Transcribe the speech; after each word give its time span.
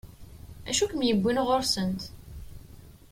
D 0.65 0.67
acu 0.71 0.83
i 0.85 0.89
kem-yewwin 0.91 1.43
ɣur-sent? 1.45 2.01